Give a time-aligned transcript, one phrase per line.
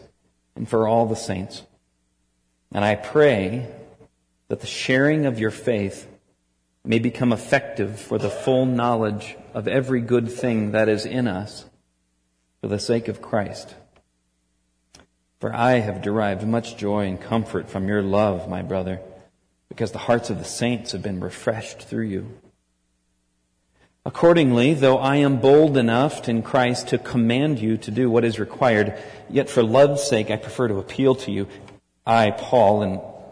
[0.57, 1.63] and for all the saints.
[2.73, 3.69] And I pray
[4.49, 6.07] that the sharing of your faith
[6.85, 11.65] may become effective for the full knowledge of every good thing that is in us
[12.61, 13.75] for the sake of Christ.
[15.41, 19.01] For I have derived much joy and comfort from your love, my brother,
[19.69, 22.39] because the hearts of the saints have been refreshed through you.
[24.07, 28.39] Accordingly, though I am bold enough in Christ to command you to do what is
[28.39, 28.99] required,
[29.31, 31.49] yet for love's sake I prefer to appeal to you.
[32.07, 33.01] I, Paul, an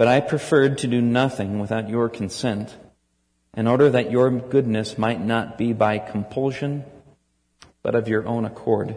[0.00, 2.74] But I preferred to do nothing without your consent
[3.54, 6.86] in order that your goodness might not be by compulsion,
[7.82, 8.96] but of your own accord.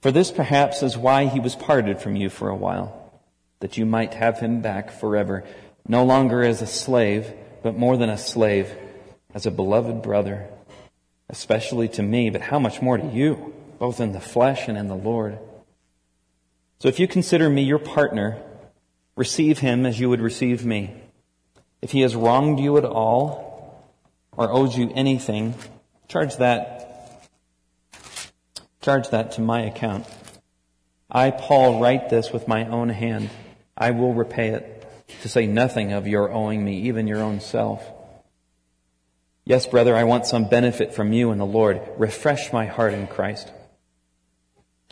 [0.00, 3.10] For this perhaps is why he was parted from you for a while,
[3.58, 5.42] that you might have him back forever,
[5.88, 7.34] no longer as a slave,
[7.64, 8.72] but more than a slave,
[9.34, 10.46] as a beloved brother,
[11.28, 14.86] especially to me, but how much more to you, both in the flesh and in
[14.86, 15.36] the Lord.
[16.78, 18.40] So if you consider me your partner,
[19.18, 20.94] receive him as you would receive me.
[21.82, 23.84] If he has wronged you at all,
[24.36, 25.54] or owes you anything,
[26.06, 27.26] charge that,
[28.80, 30.06] charge that to my account.
[31.10, 33.30] I, Paul, write this with my own hand.
[33.76, 34.86] I will repay it,
[35.22, 37.84] to say nothing of your owing me, even your own self.
[39.44, 41.80] Yes, brother, I want some benefit from you and the Lord.
[41.96, 43.50] Refresh my heart in Christ.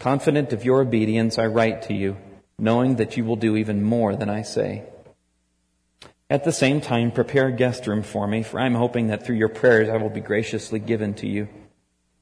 [0.00, 2.16] Confident of your obedience, I write to you
[2.58, 4.84] knowing that you will do even more than I say.
[6.28, 9.24] At the same time, prepare a guest room for me, for I am hoping that
[9.24, 11.48] through your prayers I will be graciously given to you.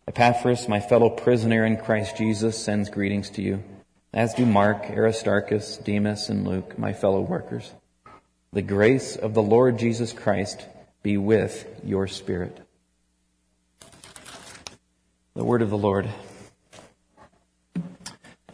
[0.07, 3.63] Epaphras, my fellow prisoner in Christ Jesus, sends greetings to you,
[4.13, 7.73] as do Mark, Aristarchus, Demas, and Luke, my fellow workers.
[8.53, 10.67] The grace of the Lord Jesus Christ
[11.03, 12.61] be with your spirit.
[15.35, 16.09] The word of the Lord.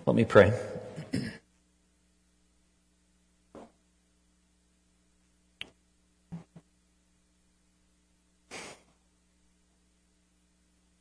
[0.06, 0.52] Let me pray.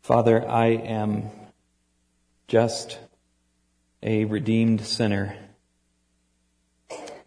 [0.09, 1.29] Father, I am
[2.47, 2.97] just
[4.01, 5.37] a redeemed sinner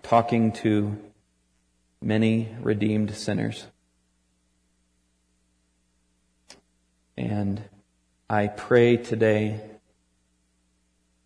[0.02, 0.98] talking to
[2.00, 3.66] many redeemed sinners.
[7.16, 7.62] And
[8.28, 9.60] I pray today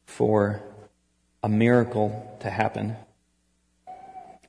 [0.04, 0.60] for
[1.42, 2.96] a miracle to happen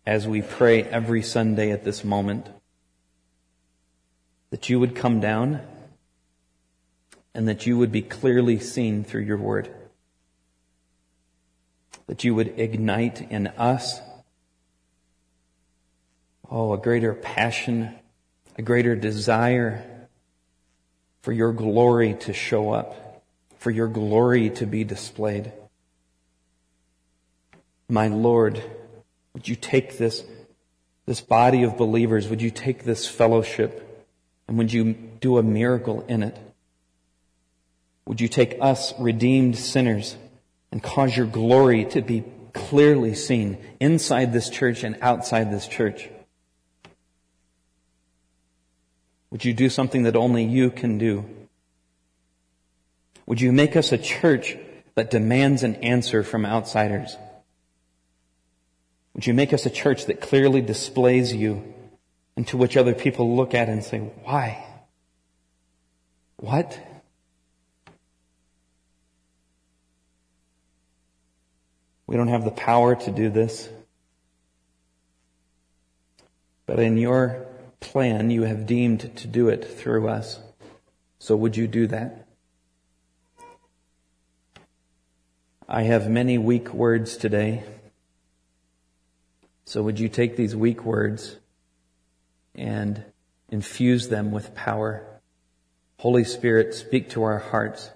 [0.05, 2.47] as we pray every Sunday at this moment.
[4.49, 5.61] That you would come down
[7.37, 9.69] and that you would be clearly seen through your word.
[12.07, 14.01] That you would ignite in us,
[16.49, 17.93] oh, a greater passion,
[18.57, 20.07] a greater desire
[21.21, 23.21] for your glory to show up,
[23.59, 25.53] for your glory to be displayed.
[27.87, 28.63] My Lord,
[29.33, 30.25] would you take this,
[31.05, 34.07] this body of believers, would you take this fellowship,
[34.47, 36.39] and would you do a miracle in it?
[38.07, 40.15] Would you take us, redeemed sinners,
[40.71, 42.23] and cause your glory to be
[42.53, 46.09] clearly seen inside this church and outside this church?
[49.29, 51.25] Would you do something that only you can do?
[53.25, 54.57] Would you make us a church
[54.95, 57.17] that demands an answer from outsiders?
[59.15, 61.73] Would you make us a church that clearly displays you
[62.37, 64.63] and to which other people look at and say, why?
[66.37, 66.79] What?
[72.07, 73.69] We don't have the power to do this.
[76.65, 77.45] But in your
[77.79, 80.39] plan, you have deemed to do it through us.
[81.19, 82.27] So would you do that?
[85.67, 87.63] I have many weak words today.
[89.65, 91.35] So would you take these weak words
[92.55, 93.03] and
[93.49, 95.05] infuse them with power?
[95.99, 97.91] Holy Spirit, speak to our hearts.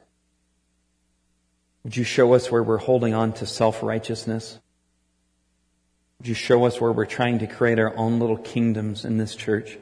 [1.84, 4.60] Would you show us where we're holding on to self-righteousness?
[6.20, 9.36] Would you show us where we're trying to create our own little kingdoms in this
[9.36, 9.80] church?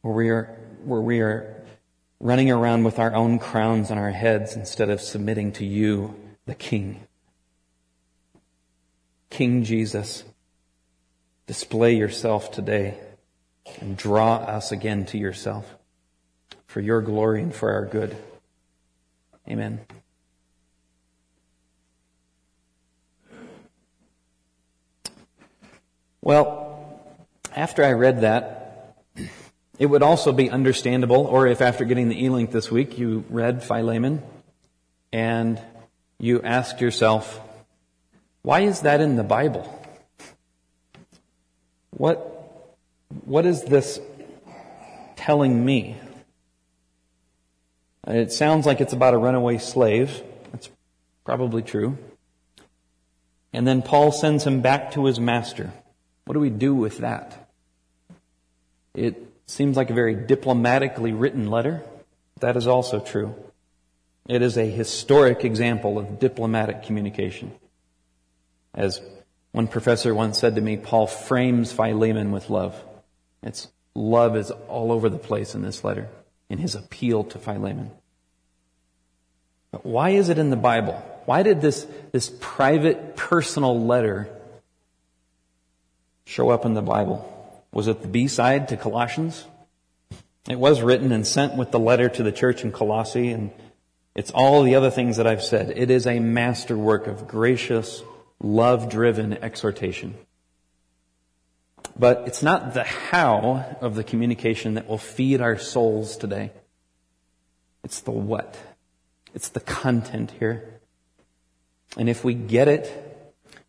[0.00, 1.62] Where we are, where we are
[2.20, 6.14] running around with our own crowns on our heads instead of submitting to you,
[6.46, 7.06] the King.
[9.28, 10.24] King Jesus,
[11.46, 12.98] display yourself today
[13.80, 15.74] and draw us again to yourself
[16.66, 18.16] for your glory and for our good.
[19.48, 19.80] Amen.
[26.22, 27.10] Well,
[27.54, 28.96] after I read that,
[29.78, 33.62] it would also be understandable, or if after getting the e-link this week you read
[33.62, 34.22] Philemon
[35.12, 35.60] and
[36.18, 37.40] you asked yourself,
[38.42, 39.68] why is that in the Bible?
[41.90, 42.18] What,
[43.24, 44.00] what is this
[45.16, 45.96] telling me?
[48.06, 50.22] It sounds like it's about a runaway slave.
[50.52, 50.68] That's
[51.24, 51.96] probably true.
[53.52, 55.72] And then Paul sends him back to his master.
[56.26, 57.48] What do we do with that?
[58.94, 61.82] It seems like a very diplomatically written letter.
[62.40, 63.34] That is also true.
[64.28, 67.52] It is a historic example of diplomatic communication.
[68.74, 69.00] As
[69.52, 72.82] one professor once said to me, Paul frames Philemon with love.
[73.42, 76.08] It's love is all over the place in this letter
[76.48, 77.90] in his appeal to Philemon.
[79.70, 80.94] But why is it in the Bible?
[81.24, 84.28] Why did this, this private, personal letter
[86.26, 87.30] show up in the Bible?
[87.72, 89.44] Was it the B-side to Colossians?
[90.48, 93.50] It was written and sent with the letter to the church in Colossae, and
[94.14, 95.72] it's all the other things that I've said.
[95.74, 98.02] It is a masterwork of gracious,
[98.40, 100.14] love-driven exhortation.
[101.96, 106.50] But it's not the how of the communication that will feed our souls today.
[107.84, 108.56] It's the what.
[109.34, 110.80] It's the content here.
[111.96, 112.90] And if we get it,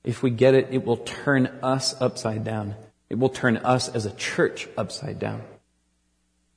[0.04, 2.76] if we get it, it will turn us upside down.
[3.10, 5.42] It will turn us as a church upside down.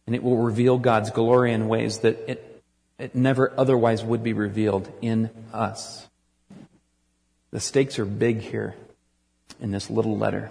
[0.06, 2.62] And it will reveal God's glory in ways that it,
[2.98, 6.06] it never otherwise would be revealed in us.
[7.50, 8.74] The stakes are big here
[9.60, 10.50] in this little letter.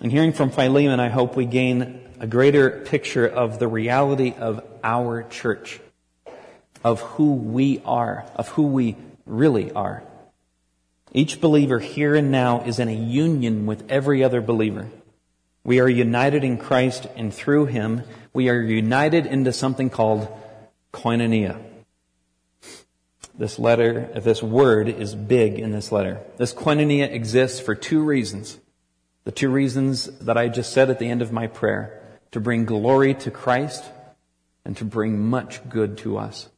[0.00, 4.64] In hearing from Philemon, I hope we gain a greater picture of the reality of
[4.82, 5.78] our church,
[6.82, 10.02] of who we are, of who we really are.
[11.12, 14.88] Each believer here and now is in a union with every other believer.
[15.64, 20.28] We are united in Christ and through Him, we are united into something called
[20.94, 21.62] koinonia.
[23.36, 26.20] This letter, this word is big in this letter.
[26.38, 28.58] This koinonia exists for two reasons.
[29.24, 32.64] The two reasons that I just said at the end of my prayer to bring
[32.64, 33.84] glory to Christ
[34.64, 36.48] and to bring much good to us.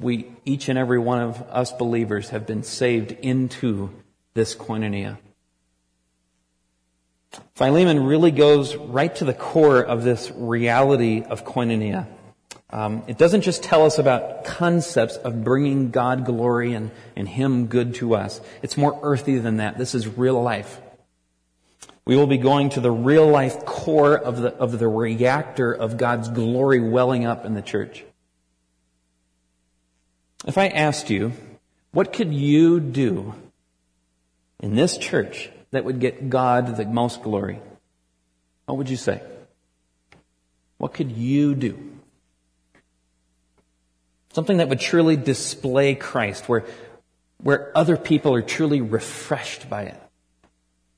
[0.00, 3.90] We, each and every one of us believers have been saved into
[4.34, 5.18] this koinonia.
[7.54, 12.06] Philemon really goes right to the core of this reality of koinonia.
[12.76, 17.68] Um, it doesn't just tell us about concepts of bringing God glory and, and Him
[17.68, 18.38] good to us.
[18.60, 19.78] It's more earthy than that.
[19.78, 20.78] This is real life.
[22.04, 25.96] We will be going to the real life core of the, of the reactor of
[25.96, 28.04] God's glory welling up in the church.
[30.46, 31.32] If I asked you,
[31.92, 33.34] what could you do
[34.60, 37.58] in this church that would get God the most glory?
[38.66, 39.22] What would you say?
[40.76, 41.95] What could you do?
[44.36, 46.66] Something that would truly display Christ, where,
[47.38, 50.02] where other people are truly refreshed by it.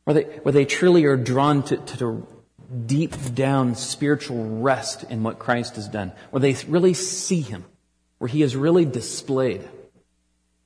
[0.02, 2.26] Where they, where they truly are drawn to, to
[2.85, 6.11] deep down spiritual rest in what Christ has done.
[6.30, 7.64] Where they really see Him.
[8.18, 9.68] Where He is really displayed.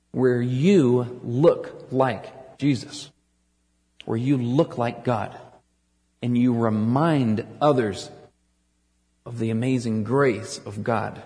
[0.09, 3.11] Where you look like Jesus.
[4.05, 5.37] Where you look like God.
[6.23, 8.09] And you remind others
[9.27, 11.21] of the amazing grace of God.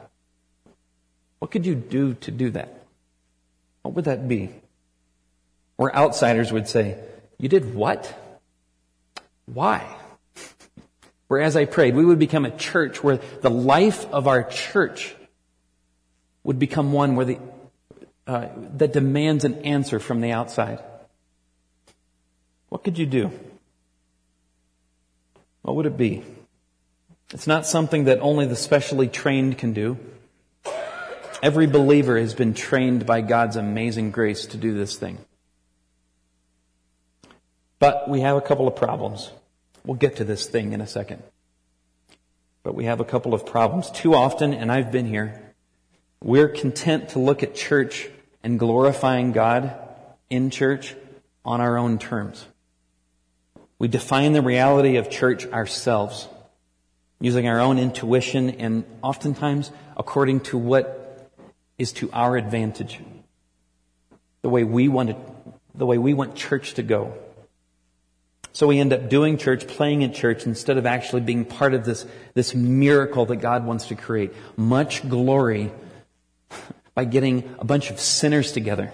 [1.40, 2.84] What could you do to do that?
[3.82, 4.50] What would that be?
[5.76, 6.98] Where outsiders would say,
[7.38, 8.14] You did what?
[9.46, 9.98] Why?
[11.28, 15.16] where as I prayed, we would become a church where the life of our church
[16.44, 17.40] would become one where the,
[18.26, 20.82] uh, that demands an answer from the outside.
[22.70, 23.32] What could you do?
[25.62, 26.24] What would it be?
[27.34, 29.98] It's not something that only the specially trained can do.
[31.42, 35.20] Every believer has been trained by God's amazing grace to do this thing.
[37.80, 39.32] But we have a couple of problems.
[39.86, 41.22] We'll get to this thing in a second.
[42.64, 43.92] But we have a couple of problems.
[43.92, 45.54] Too often, and I've been here,
[46.24, 48.10] we're content to look at church
[48.42, 49.78] and glorifying God
[50.32, 50.96] in church
[51.46, 52.46] on our own terms.
[53.78, 56.28] We define the reality of church ourselves,
[57.20, 60.97] using our own intuition and oftentimes according to what
[61.78, 63.00] is to our advantage.
[64.42, 65.16] The way we want
[65.76, 67.14] the way we want church to go.
[68.52, 71.86] So we end up doing church, playing in church, instead of actually being part of
[71.86, 74.34] this, this miracle that God wants to create.
[74.56, 75.72] Much glory
[76.96, 78.92] by getting a bunch of sinners together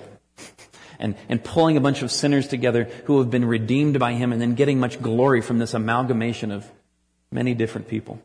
[0.99, 4.41] and, and pulling a bunch of sinners together who have been redeemed by Him and
[4.41, 6.69] then getting much glory from this amalgamation of
[7.31, 8.21] many different people.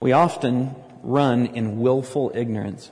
[0.00, 2.90] We often run in willful ignorance.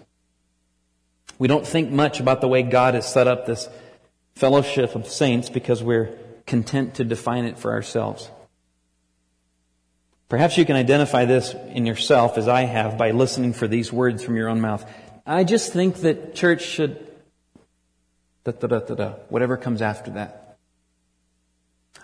[1.39, 3.69] We don't think much about the way God has set up this
[4.35, 8.31] fellowship of saints because we're content to define it for ourselves.
[10.29, 14.23] Perhaps you can identify this in yourself as I have by listening for these words
[14.23, 14.85] from your own mouth.
[15.27, 17.07] I just think that church should
[18.45, 20.59] da da da da da, whatever comes after that.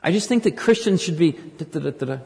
[0.02, 2.18] I just think that Christians should be da da da da da.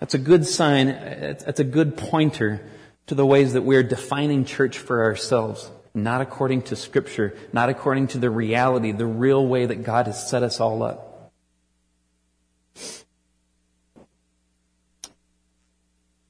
[0.00, 0.86] That's a good sign.
[0.88, 2.66] That's a good pointer
[3.06, 8.08] to the ways that we're defining church for ourselves not according to scripture, not according
[8.08, 11.32] to the reality, the real way that God has set us all up.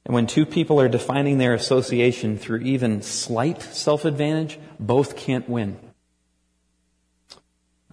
[0.04, 5.78] And when two people are defining their association through even slight self-advantage, both can't win.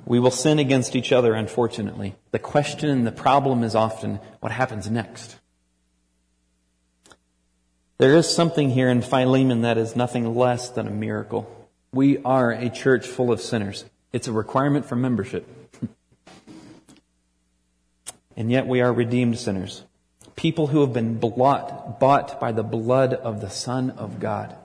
[0.05, 2.15] We will sin against each other, unfortunately.
[2.31, 5.37] The question and the problem is often what happens next.
[8.01, 11.69] There is something here in Philemon that is nothing less than a miracle.
[11.93, 13.85] We are a church full of sinners.
[14.11, 15.47] It's a requirement for membership.
[18.35, 19.83] and yet we are redeemed sinners.
[20.35, 24.55] People who have been bought, bought by the blood of the Son of God.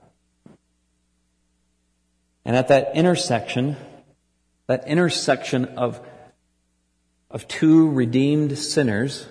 [2.47, 3.77] And at that intersection,
[4.67, 6.01] that intersection of,
[7.31, 9.27] of two redeemed sinners,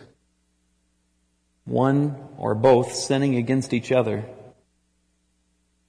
[1.63, 4.25] one or both sinning against each other,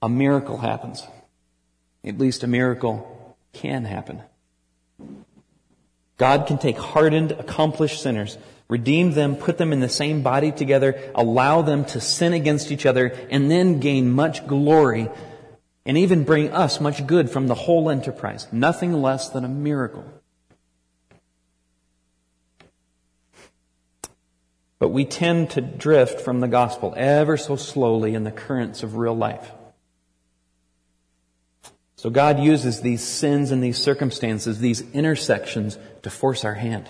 [0.01, 1.03] a miracle happens.
[2.03, 4.21] At least a miracle can happen.
[6.17, 8.37] God can take hardened, accomplished sinners,
[8.67, 12.85] redeem them, put them in the same body together, allow them to sin against each
[12.85, 15.09] other, and then gain much glory
[15.85, 18.47] and even bring us much good from the whole enterprise.
[18.51, 20.03] Nothing less than a miracle.
[24.79, 28.95] But we tend to drift from the gospel ever so slowly in the currents of
[28.95, 29.51] real life.
[31.95, 36.87] So God uses these sins and these circumstances, these intersections to force our hand,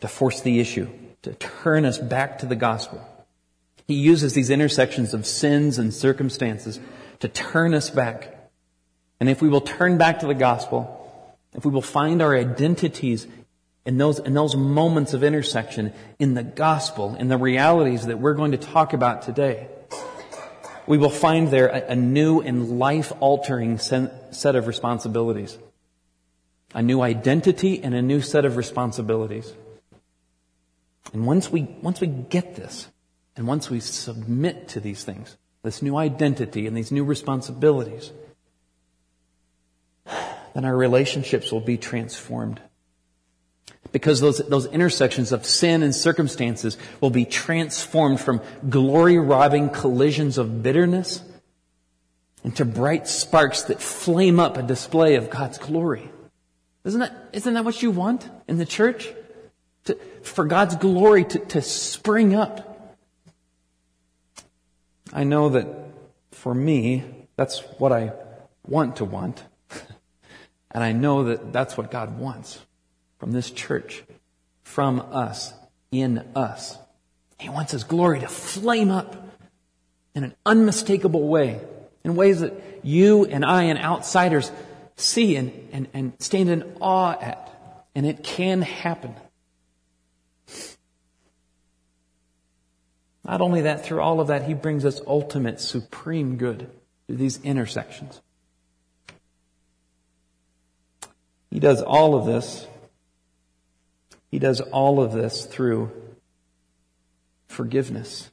[0.00, 0.88] to force the issue,
[1.22, 3.00] to turn us back to the gospel.
[3.88, 6.80] He uses these intersections of sins and circumstances
[7.20, 8.50] to turn us back.
[9.20, 10.98] And if we will turn back to the gospel,
[11.54, 13.26] if we will find our identities
[13.84, 18.34] in those, in those moments of intersection in the gospel, in the realities that we're
[18.34, 19.68] going to talk about today,
[20.86, 25.58] we will find there a, a new and life altering set of responsibilities.
[26.74, 29.52] A new identity and a new set of responsibilities.
[31.12, 32.88] And once we, once we get this,
[33.36, 38.12] and once we submit to these things, this new identity and these new responsibilities,
[40.54, 42.60] then our relationships will be transformed
[43.92, 50.38] because those, those intersections of sin and circumstances will be transformed from glory robbing collisions
[50.38, 51.22] of bitterness
[52.42, 56.10] into bright sparks that flame up a display of God's glory.
[56.84, 59.08] Isn't that, isn't that what you want in the church?
[59.84, 62.96] To, for God's glory to, to spring up.
[65.12, 65.68] I know that
[66.32, 67.04] for me,
[67.36, 68.12] that's what I
[68.66, 69.44] want to want.
[70.70, 72.58] and I know that that's what God wants
[73.22, 74.02] from this church,
[74.64, 75.52] from us,
[75.92, 76.76] in us.
[77.38, 79.14] He wants His glory to flame up
[80.12, 81.60] in an unmistakable way,
[82.02, 82.52] in ways that
[82.82, 84.50] you and I and outsiders
[84.96, 87.48] see and, and, and stand in awe at.
[87.94, 89.14] And it can happen.
[93.24, 96.68] Not only that, through all of that, he brings us ultimate, supreme good
[97.06, 98.20] through these intersections.
[101.52, 102.66] He does all of this.
[104.32, 105.92] He does all of this through
[107.48, 108.30] forgiveness.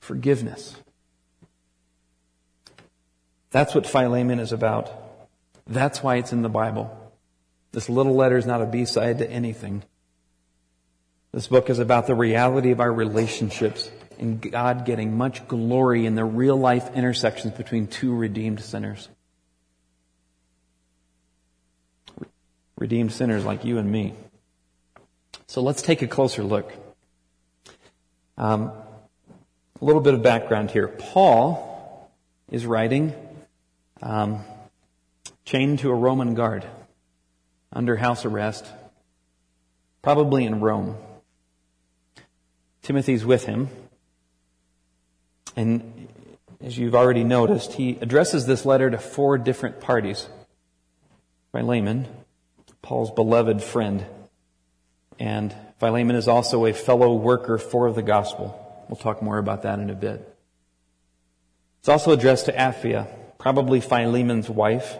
[0.00, 0.76] Forgiveness.
[3.50, 4.92] That's what Philemon is about.
[5.66, 6.94] That's why it's in the Bible.
[7.72, 9.82] This little letter is not a B-side to anything.
[11.32, 16.16] This book is about the reality of our relationships and God getting much glory in
[16.16, 19.08] the real life intersections between two redeemed sinners.
[22.76, 24.14] Redeemed sinners like you and me.
[25.46, 26.72] So let's take a closer look.
[28.36, 28.72] Um,
[29.80, 30.88] a little bit of background here.
[30.88, 32.10] Paul
[32.50, 33.14] is writing
[34.02, 34.44] um,
[35.44, 36.64] chained to a Roman guard
[37.72, 38.66] under house arrest,
[40.02, 40.96] probably in Rome.
[42.82, 43.68] Timothy's with him.
[45.56, 46.08] And
[46.62, 50.28] as you've already noticed, he addresses this letter to four different parties.
[51.52, 52.06] Philemon,
[52.82, 54.04] Paul's beloved friend.
[55.18, 58.60] And Philemon is also a fellow worker for the gospel.
[58.88, 60.36] We'll talk more about that in a bit.
[61.80, 64.96] It's also addressed to Apphia, probably Philemon's wife.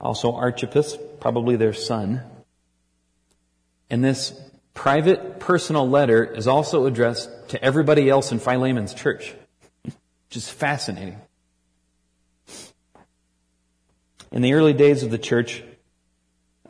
[0.00, 2.22] Also Archippus, probably their son.
[3.90, 4.38] And this
[4.74, 9.34] private personal letter is also addressed to everybody else in Philemon's church,
[9.82, 11.20] which is fascinating.
[14.30, 15.62] In the early days of the church,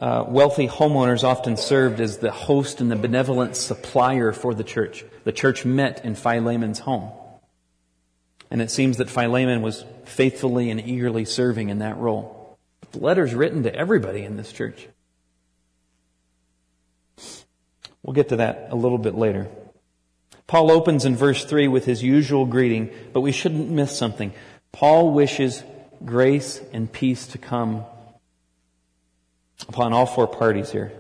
[0.01, 5.05] uh, wealthy homeowners often served as the host and the benevolent supplier for the church.
[5.25, 7.11] The church met in Philemon's home.
[8.51, 12.59] And it seems that Philemon was faithfully and eagerly serving in that role.
[12.93, 14.89] The letter's written to everybody in this church.
[18.03, 19.49] We'll get to that a little bit later.
[20.47, 24.33] Paul opens in verse 3 with his usual greeting, but we shouldn't miss something.
[24.73, 25.63] Paul wishes
[26.05, 27.85] grace and peace to come
[29.67, 30.93] upon all four parties here.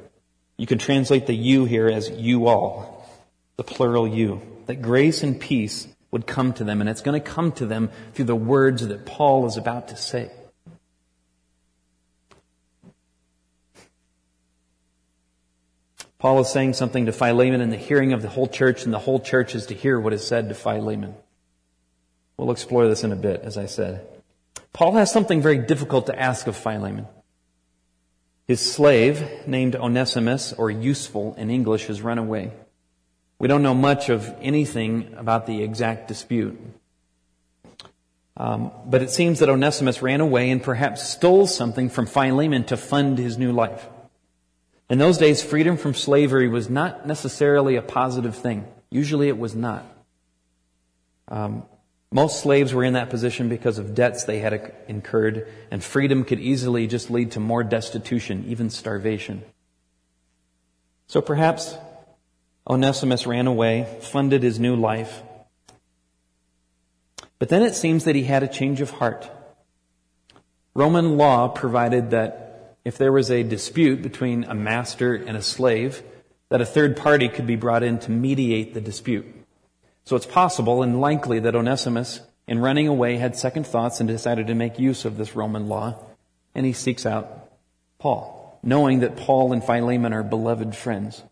[0.56, 3.08] You can translate the you here as you all,
[3.56, 4.42] the plural you.
[4.66, 7.90] That grace and peace would come to them, and it's going to come to them
[8.14, 10.30] through the words that Paul is about to say.
[16.18, 18.98] Paul is saying something to Philemon in the hearing of the whole church, and the
[18.98, 21.14] whole church is to hear what is said to Philemon.
[22.36, 24.04] We'll explore this in a bit, as I said.
[24.72, 27.06] Paul has something very difficult to ask of Philemon.
[28.48, 32.50] His slave, named Onesimus, or useful in English, has run away.
[33.38, 36.58] We don't know much of anything about the exact dispute.
[38.38, 42.78] Um, but it seems that Onesimus ran away and perhaps stole something from Philemon to
[42.78, 43.86] fund his new life.
[44.88, 48.66] In those days, freedom from slavery was not necessarily a positive thing.
[48.90, 49.84] Usually it was not.
[51.28, 51.64] Um,
[52.10, 56.40] most slaves were in that position because of debts they had incurred, and freedom could
[56.40, 59.42] easily just lead to more destitution, even starvation.
[61.06, 61.76] So perhaps
[62.68, 65.22] Onesimus ran away, funded his new life.
[67.38, 69.30] But then it seems that he had a change of heart.
[70.74, 76.02] Roman law provided that if there was a dispute between a master and a slave,
[76.48, 79.26] that a third party could be brought in to mediate the dispute.
[80.08, 84.46] So it's possible and likely that Onesimus, in running away, had second thoughts and decided
[84.46, 85.96] to make use of this Roman law,
[86.54, 87.50] and he seeks out
[87.98, 91.22] Paul, knowing that Paul and Philemon are beloved friends.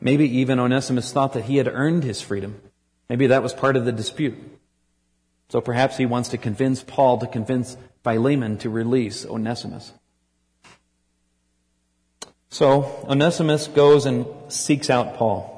[0.00, 2.60] Maybe even Onesimus thought that he had earned his freedom.
[3.08, 4.34] Maybe that was part of the dispute.
[5.50, 9.92] So perhaps he wants to convince Paul to convince Philemon to release Onesimus.
[12.48, 15.53] So Onesimus goes and seeks out Paul.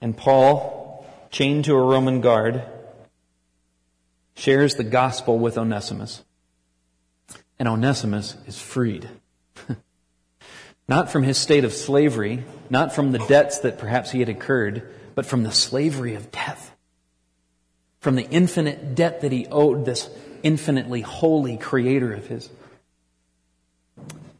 [0.00, 2.64] And Paul, chained to a Roman guard,
[4.34, 6.22] shares the gospel with Onesimus.
[7.58, 9.08] And Onesimus is freed.
[10.88, 14.88] not from his state of slavery, not from the debts that perhaps he had incurred,
[15.14, 16.74] but from the slavery of death.
[18.00, 20.08] From the infinite debt that he owed this
[20.42, 22.48] infinitely holy creator of his.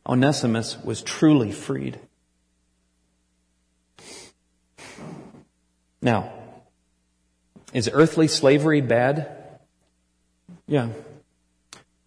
[0.06, 1.98] Onesimus was truly freed.
[6.02, 6.32] Now,
[7.72, 9.36] is earthly slavery bad?
[10.66, 10.88] Yeah.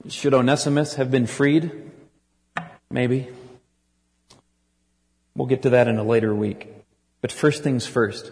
[0.10, 1.92] Should Onesimus have been freed?
[2.90, 3.30] Maybe.
[5.36, 6.68] We'll get to that in a later week.
[7.22, 8.32] But first things first.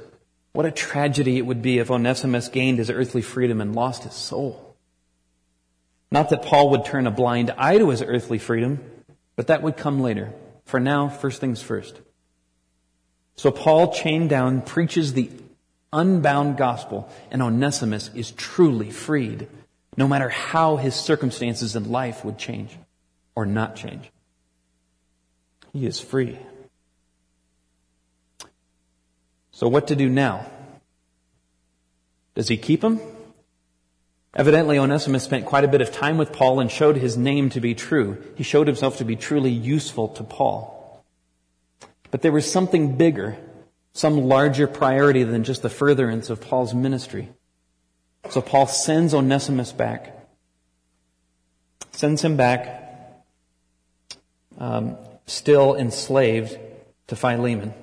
[0.53, 4.13] What a tragedy it would be if Onesimus gained his earthly freedom and lost his
[4.13, 4.75] soul.
[6.11, 8.81] Not that Paul would turn a blind eye to his earthly freedom,
[9.37, 10.33] but that would come later.
[10.65, 12.01] For now, first things first.
[13.35, 15.29] So Paul, chained down, preaches the
[15.93, 19.47] unbound gospel, and Onesimus is truly freed,
[19.97, 22.77] no matter how his circumstances in life would change
[23.35, 24.09] or not change.
[25.73, 26.37] He is free.
[29.51, 30.45] So what to do now?
[32.35, 32.99] Does he keep him?
[34.33, 37.59] Evidently, Onesimus spent quite a bit of time with Paul and showed his name to
[37.59, 38.23] be true.
[38.35, 41.03] He showed himself to be truly useful to Paul.
[42.11, 43.37] But there was something bigger,
[43.93, 47.29] some larger priority than just the furtherance of Paul's ministry.
[48.29, 50.27] So Paul sends Onesimus back,
[51.91, 52.81] sends him back,
[54.57, 56.57] um, still enslaved
[57.07, 57.73] to Philemon.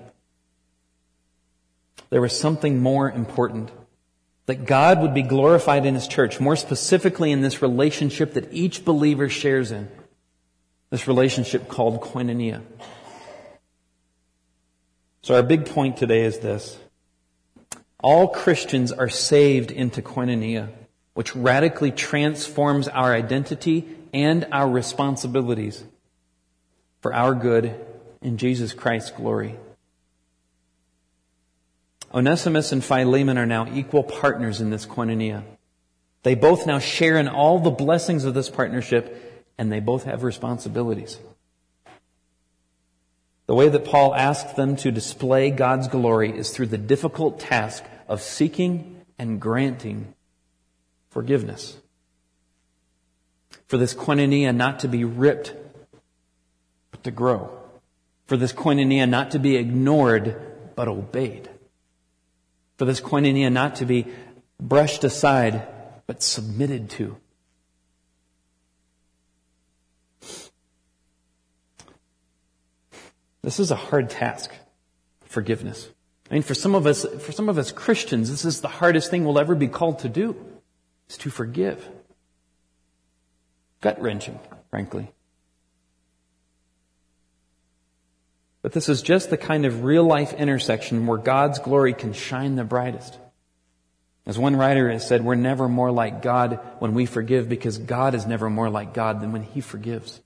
[2.11, 3.71] There was something more important
[4.47, 8.85] that God would be glorified in His church, more specifically in this relationship that each
[8.85, 9.89] believer shares in.
[10.89, 12.63] This relationship called koinonia.
[15.29, 16.79] So our big point today is this.
[18.01, 20.71] All Christians are saved into koinonia,
[21.13, 25.85] which radically transforms our identity and our responsibilities
[27.03, 27.79] for our good
[28.23, 29.57] in Jesus Christ's glory.
[32.15, 35.43] Onesimus and Philemon are now equal partners in this koinonia.
[36.23, 40.23] They both now share in all the blessings of this partnership, and they both have
[40.23, 41.19] responsibilities.
[43.49, 47.83] The way that Paul asks them to display God's glory is through the difficult task
[48.07, 50.15] of seeking and granting
[51.11, 51.77] forgiveness.
[53.67, 55.53] For this koinonia not to be ripped,
[56.93, 57.51] but to grow.
[58.27, 60.41] For this koinonia not to be ignored,
[60.77, 61.49] but obeyed
[62.79, 64.07] for this koinonia not to be
[64.61, 65.67] brushed aside,
[66.07, 67.17] but submitted to.
[73.43, 74.51] This is a hard task,
[75.25, 75.89] forgiveness.
[76.31, 79.11] I mean, for some of us, for some of us Christians, this is the hardest
[79.11, 80.37] thing we'll ever be called to do,
[81.09, 81.89] is to forgive.
[83.81, 84.39] Gut wrenching,
[84.71, 85.11] frankly.
[88.61, 92.57] But this is just the kind of real life intersection where God's glory can shine
[92.57, 93.17] the brightest.
[94.27, 98.15] As one writer has said, we're never more like God when we forgive because God
[98.15, 100.21] is never more like God than when He forgives.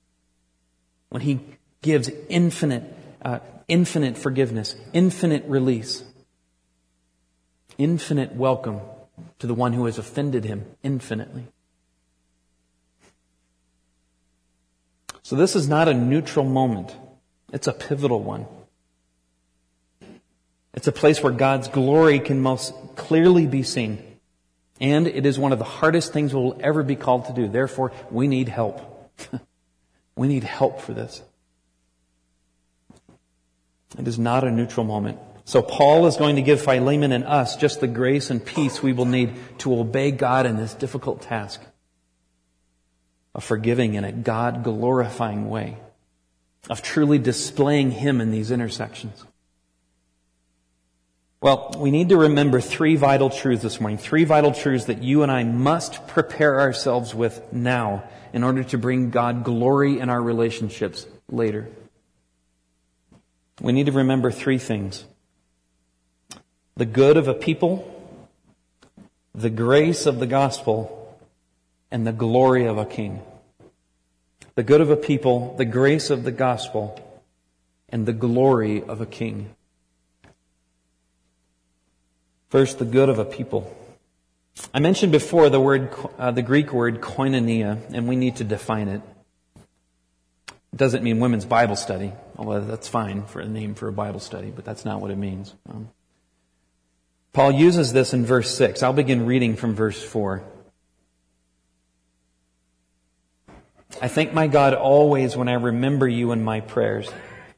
[1.07, 1.39] When He
[1.81, 2.83] gives infinite,
[3.23, 6.03] uh, infinite forgiveness, infinite release,
[7.77, 8.81] infinite welcome
[9.39, 11.45] to the one who has offended Him infinitely.
[15.21, 16.95] So this is not a neutral moment.
[17.51, 18.45] It's a pivotal one.
[20.73, 24.03] It's a place where God's glory can most clearly be seen.
[24.81, 27.47] And it is one of the hardest things we'll ever be called to do.
[27.47, 29.11] Therefore, we need help.
[30.15, 31.21] we need help for this.
[33.97, 35.19] It is not a neutral moment.
[35.45, 38.93] So Paul is going to give Philemon and us just the grace and peace we
[38.93, 41.61] will need to obey God in this difficult task
[43.35, 45.77] of forgiving in a God glorifying way
[46.69, 49.25] of truly displaying Him in these intersections?
[51.41, 53.97] Well, we need to remember three vital truths this morning.
[53.97, 58.77] Three vital truths that you and I must prepare ourselves with now in order to
[58.77, 61.69] bring God glory in our relationships later.
[63.63, 65.05] We need to remember three things.
[66.75, 67.89] The good of a people,
[69.33, 71.17] the grace of the gospel,
[71.89, 73.21] and the glory of a king
[74.55, 76.99] the good of a people, the grace of the gospel,
[77.89, 79.49] and the glory of a king.
[82.49, 83.75] First, the good of a people.
[84.73, 88.87] I mentioned before the word, uh, the Greek word koinonia, and we need to define
[88.89, 89.01] it.
[90.73, 94.19] It doesn't mean women's Bible study, although that's fine for a name for a Bible
[94.19, 95.53] study, but that's not what it means.
[95.69, 95.89] Um,
[97.31, 98.81] Paul uses this in verse 6.
[98.81, 100.43] I'll begin reading from verse 4.
[104.01, 107.07] I thank my God always when I remember you in my prayers,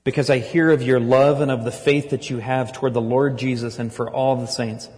[0.04, 3.01] because I hear of your love and of the faith that you have toward the
[3.01, 4.89] Lord Jesus and for all the saints.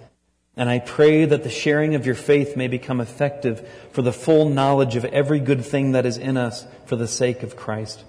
[0.57, 4.49] And I pray that the sharing of your faith may become effective for the full
[4.49, 8.03] knowledge of every good thing that is in us for the sake of Christ.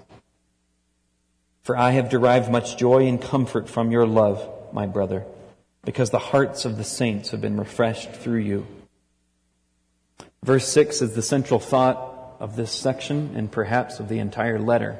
[1.61, 5.25] For I have derived much joy and comfort from your love, my brother,
[5.85, 8.65] because the hearts of the saints have been refreshed through you.
[10.43, 14.97] Verse 6 is the central thought of this section and perhaps of the entire letter.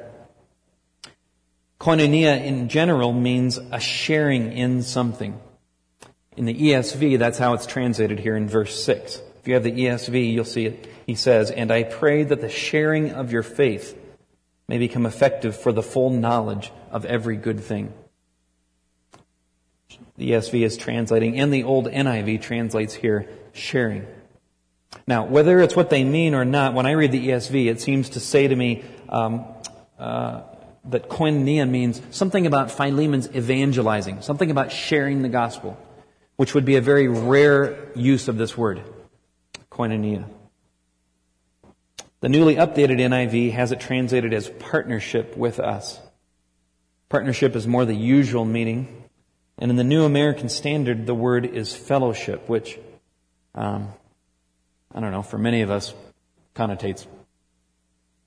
[1.80, 5.40] Koinonia in general means a sharing in something.
[6.36, 9.20] In the ESV, that's how it's translated here in verse 6.
[9.40, 10.88] If you have the ESV, you'll see it.
[11.06, 13.98] He says, And I pray that the sharing of your faith
[14.68, 17.92] may become effective for the full knowledge of every good thing.
[20.16, 24.06] The ESV is translating, and the old NIV translates here, sharing.
[25.06, 28.10] Now, whether it's what they mean or not, when I read the ESV, it seems
[28.10, 29.44] to say to me um,
[29.98, 30.42] uh,
[30.84, 35.76] that koinonia means something about Philemon's evangelizing, something about sharing the gospel,
[36.40, 38.82] which would be a very rare use of this word,
[39.70, 40.24] koinonia.
[42.20, 46.00] The newly updated NIV has it translated as partnership with us.
[47.10, 49.04] Partnership is more the usual meaning.
[49.58, 52.78] And in the New American Standard, the word is fellowship, which,
[53.54, 53.88] um,
[54.94, 55.92] I don't know, for many of us
[56.56, 57.06] connotates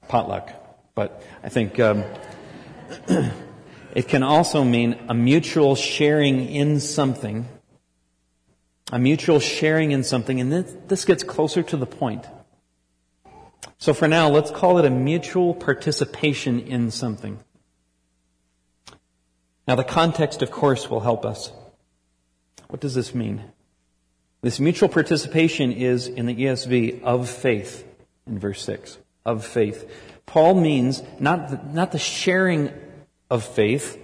[0.08, 0.52] potluck.
[0.94, 2.04] But I think um,
[3.96, 7.48] it can also mean a mutual sharing in something.
[8.94, 12.28] A mutual sharing in something, and this, this gets closer to the point.
[13.80, 17.40] So for now, let's call it a mutual participation in something.
[19.68, 21.52] Now the context, of course, will help us.
[22.68, 23.42] What does this mean?
[24.42, 27.84] This mutual participation is, in the ESV, of faith,
[28.28, 29.00] in verse 6.
[29.26, 29.90] Of faith.
[30.28, 32.72] Paul means not the, not the sharing
[33.32, 33.98] of faith,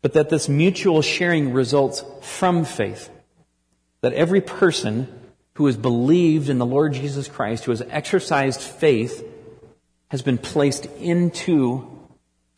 [0.00, 3.10] but that this mutual sharing results from faith.
[4.02, 5.08] That every person
[5.54, 9.26] who has believed in the Lord Jesus Christ, who has exercised faith,
[10.08, 11.86] has been placed into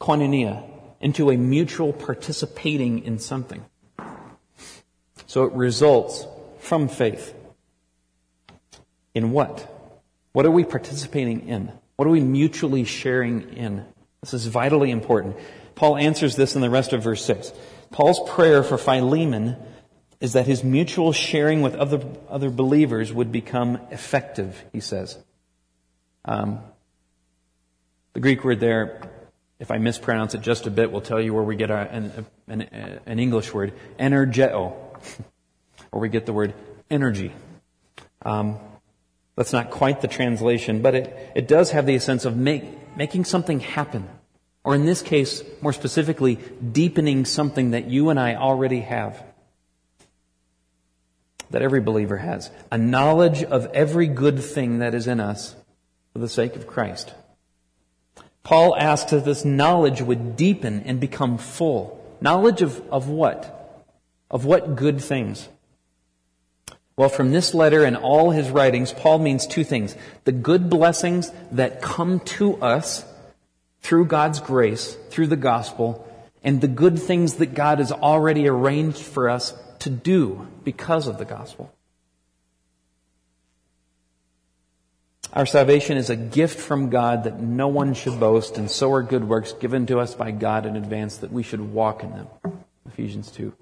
[0.00, 0.62] koinonia,
[1.00, 3.64] into a mutual participating in something.
[5.26, 6.26] So it results
[6.60, 7.34] from faith.
[9.14, 9.68] In what?
[10.32, 11.72] What are we participating in?
[11.96, 13.84] What are we mutually sharing in?
[14.22, 15.36] This is vitally important.
[15.74, 17.52] Paul answers this in the rest of verse 6.
[17.90, 19.56] Paul's prayer for Philemon
[20.22, 25.18] is that his mutual sharing with other, other believers would become effective, he says.
[26.24, 26.60] Um,
[28.12, 29.02] the Greek word there,
[29.58, 32.24] if I mispronounce it just a bit, will tell you where we get our, an,
[32.46, 32.62] an,
[33.04, 34.76] an English word, energeo,
[35.90, 36.54] or we get the word
[36.88, 37.32] energy.
[38.24, 38.60] Um,
[39.34, 43.24] that's not quite the translation, but it, it does have the sense of make, making
[43.24, 44.08] something happen.
[44.62, 49.20] Or in this case, more specifically, deepening something that you and I already have.
[51.52, 52.50] That every believer has.
[52.70, 55.54] A knowledge of every good thing that is in us
[56.12, 57.14] for the sake of Christ.
[58.42, 62.02] Paul asks that this knowledge would deepen and become full.
[62.20, 63.84] Knowledge of, of what?
[64.30, 65.48] Of what good things?
[66.96, 69.96] Well, from this letter and all his writings, Paul means two things.
[70.24, 73.04] The good blessings that come to us
[73.80, 76.08] through God's grace, through the gospel,
[76.44, 81.18] and the good things that God has already arranged for us to do because of
[81.18, 81.72] the gospel.
[85.32, 89.02] Our salvation is a gift from God that no one should boast, and so are
[89.02, 92.26] good works given to us by God in advance that we should walk in them.
[92.86, 93.52] Ephesians 2.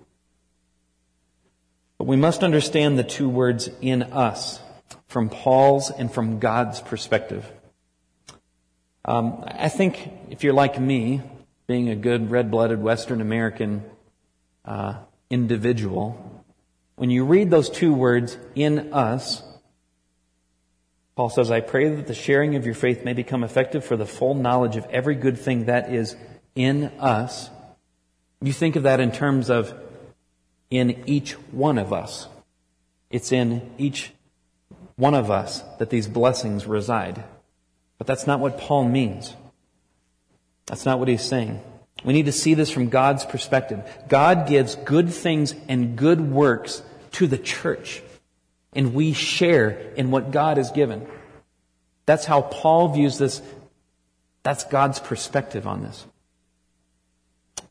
[1.96, 4.60] But we must understand the two words in us
[5.06, 7.50] from Paul's and from God's perspective.
[9.04, 11.22] Um, I think if you're like me,
[11.66, 13.84] being a good red-blooded Western American
[14.64, 14.94] uh,
[15.30, 16.42] individual,
[16.96, 19.42] when you read those two words in us,
[21.16, 24.06] Paul says, I pray that the sharing of your faith may become effective for the
[24.06, 26.16] full knowledge of every good thing that is
[26.54, 27.50] in us.
[28.40, 29.74] You think of that in terms of
[30.70, 32.28] in each one of us.
[33.10, 34.12] It's in each
[34.96, 37.24] one of us that these blessings reside.
[37.98, 39.34] But that's not what Paul means.
[40.66, 41.60] That's not what he's saying.
[42.04, 43.82] We need to see this from God's perspective.
[44.08, 46.82] God gives good things and good works
[47.12, 48.02] to the church.
[48.72, 51.06] And we share in what God has given.
[52.06, 53.42] That's how Paul views this.
[54.42, 56.06] That's God's perspective on this.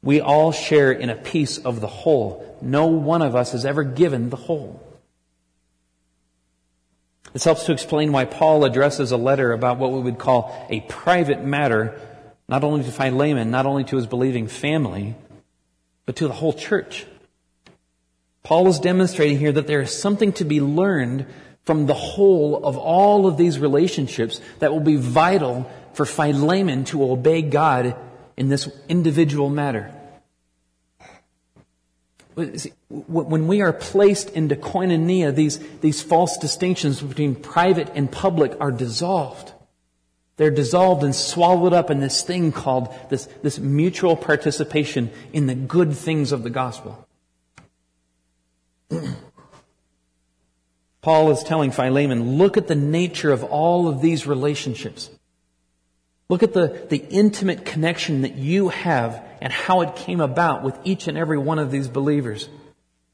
[0.01, 2.57] We all share in a piece of the whole.
[2.61, 4.81] No one of us has ever given the whole.
[7.33, 10.81] This helps to explain why Paul addresses a letter about what we would call a
[10.81, 11.99] private matter,
[12.49, 15.15] not only to Philemon, not only to his believing family,
[16.05, 17.05] but to the whole church.
[18.41, 21.27] Paul is demonstrating here that there is something to be learned
[21.63, 27.03] from the whole of all of these relationships that will be vital for Philemon to
[27.03, 27.95] obey God
[28.35, 29.93] in this individual matter.
[32.33, 38.71] When we are placed into koinonia, these, these false distinctions between private and public are
[38.71, 39.53] dissolved.
[40.39, 45.53] They're dissolved and swallowed up in this thing called this, this mutual participation in the
[45.53, 47.05] good things of the gospel.
[51.01, 55.09] Paul is telling Philemon, look at the nature of all of these relationships.
[56.29, 60.79] Look at the, the intimate connection that you have and how it came about with
[60.85, 62.47] each and every one of these believers.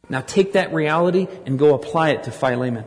[0.09, 2.85] Now take that reality and go apply it to Philemon.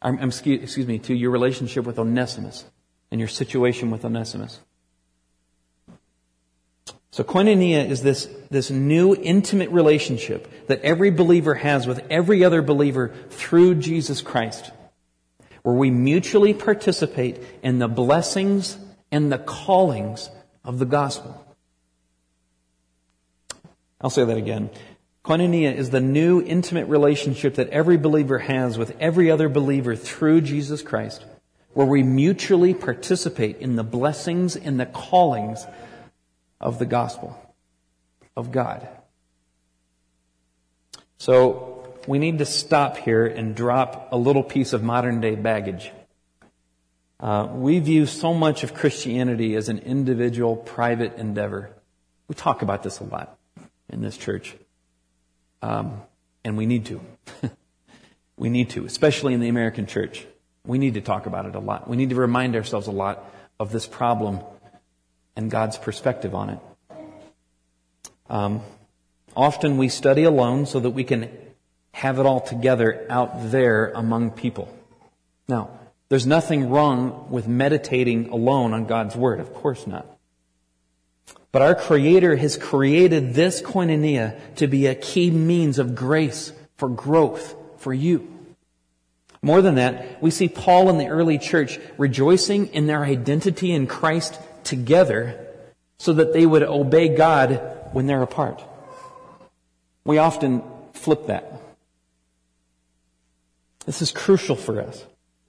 [0.00, 2.64] I'm, I'm, excuse me, to your relationship with Onesimus
[3.12, 4.58] and your situation with Onesimus.
[7.10, 12.62] So koinonia is this, this new intimate relationship that every believer has with every other
[12.62, 14.70] believer through Jesus Christ,
[15.62, 18.78] where we mutually participate in the blessings
[19.10, 20.30] and the callings
[20.64, 21.38] of the gospel.
[24.00, 24.70] I'll say that again.
[25.22, 30.40] Koinonia is the new intimate relationship that every believer has with every other believer through
[30.40, 31.26] Jesus Christ,
[31.74, 35.66] where we mutually participate in the blessings and the callings
[36.60, 37.38] of the gospel
[38.36, 38.86] of God.
[41.18, 45.90] So we need to stop here and drop a little piece of modern day baggage.
[47.20, 51.70] Uh, we view so much of Christianity as an individual, private endeavor.
[52.26, 53.38] We talk about this a lot
[53.88, 54.56] in this church.
[55.62, 56.02] Um,
[56.44, 57.00] and we need to.
[58.36, 60.26] we need to, especially in the American church.
[60.66, 61.88] We need to talk about it a lot.
[61.88, 63.24] We need to remind ourselves a lot
[63.58, 64.40] of this problem
[65.36, 66.58] and God's perspective on it.
[68.30, 68.62] Um,
[69.36, 71.28] often we study alone so that we can
[71.92, 74.74] have it all together out there among people.
[75.48, 75.70] Now,
[76.08, 79.40] there's nothing wrong with meditating alone on God's Word.
[79.40, 80.06] Of course not.
[81.50, 86.88] But our Creator has created this koinonia to be a key means of grace for
[86.88, 88.31] growth for you.
[89.42, 93.88] More than that, we see Paul and the early church rejoicing in their identity in
[93.88, 95.46] Christ together
[95.98, 97.60] so that they would obey God
[97.92, 98.62] when they're apart.
[100.04, 100.62] We often
[100.94, 101.60] flip that.
[103.84, 105.04] This is crucial for us.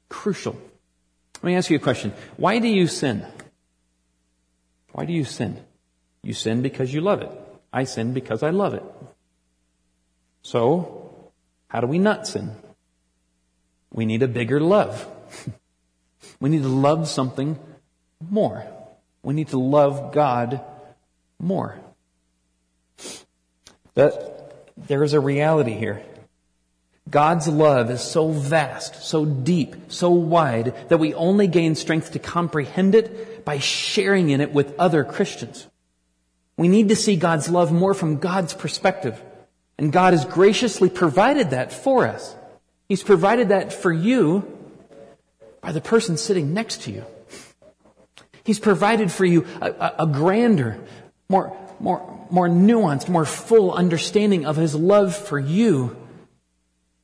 [0.10, 0.60] Crucial.
[1.36, 2.14] Let me ask you a question.
[2.38, 3.26] Why do you sin?
[4.92, 5.64] Why do you sin?
[6.24, 7.32] You sin because you love it.
[7.72, 8.84] I sin because I love it.
[10.42, 11.32] So,
[11.68, 12.56] how do we not sin?
[13.94, 15.08] We need a bigger love.
[16.40, 17.58] we need to love something
[18.30, 18.66] more.
[19.22, 20.62] We need to love God
[21.40, 21.80] more.
[23.94, 26.04] But there is a reality here.
[27.10, 32.20] God's love is so vast, so deep, so wide that we only gain strength to
[32.20, 35.68] comprehend it by sharing in it with other Christians.
[36.58, 39.22] We need to see God's love more from God's perspective.
[39.78, 42.36] And God has graciously provided that for us.
[42.94, 44.46] He's provided that for you
[45.62, 47.04] by the person sitting next to you.
[48.44, 50.80] He's provided for you a, a, a grander,
[51.28, 55.98] more, more, more nuanced, more full understanding of His love for you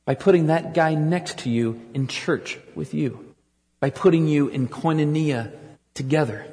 [0.04, 3.34] by putting that guy next to you in church with you,
[3.80, 5.50] by putting you in koinonia
[5.94, 6.46] together.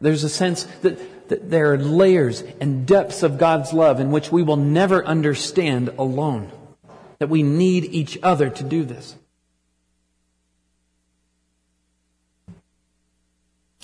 [0.00, 4.32] There's a sense that, that there are layers and depths of God's love in which
[4.32, 6.50] we will never understand alone.
[7.18, 9.16] That we need each other to do this.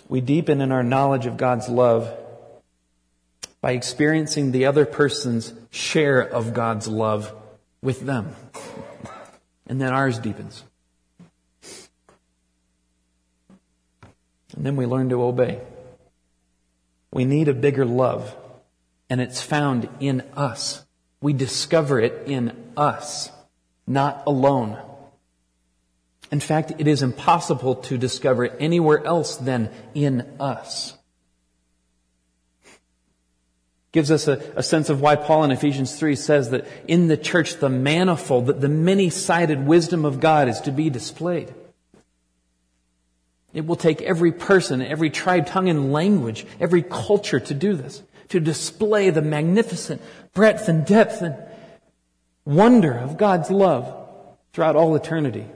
[0.08, 2.12] We deepen in our knowledge of God's love
[3.60, 7.34] by experiencing the other person's share of God's love
[7.82, 8.36] with them.
[9.66, 10.62] And then ours deepens.
[14.54, 15.60] And then we learn to obey.
[17.10, 18.36] We need a bigger love,
[19.08, 20.83] and it's found in us.
[21.24, 23.30] We discover it in us,
[23.86, 24.78] not alone.
[26.30, 30.92] In fact, it is impossible to discover it anywhere else than in us.
[33.90, 37.16] Gives us a, a, sense of why Paul in Ephesians 3 says that in the
[37.16, 41.54] church the manifold, that the many-sided wisdom of God is to be displayed.
[43.54, 48.02] It will take every person, every tribe, tongue, and language, every culture to do this,
[48.28, 50.00] to display the magnificent
[50.32, 51.36] breadth and depth and
[52.44, 53.92] wonder of God's love
[54.52, 55.46] throughout all eternity.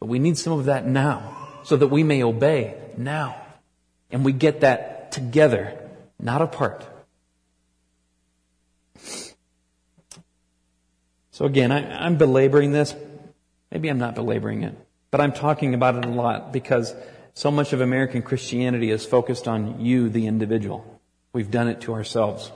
[0.00, 3.40] But we need some of that now so that we may obey now.
[4.10, 5.78] And we get that together,
[6.18, 6.86] not apart.
[11.30, 12.94] So again, I, am belaboring this.
[13.70, 14.74] Maybe I'm not belaboring it,
[15.10, 16.94] but I'm talking about it a lot because
[17.34, 20.97] so much of American Christianity is focused on you, the individual.
[21.32, 22.50] We've done it to ourselves.